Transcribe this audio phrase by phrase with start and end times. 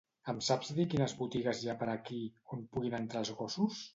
[0.31, 2.21] Em saps dir quines botigues hi ha per aquí
[2.57, 3.79] on puguin entrar els gossos?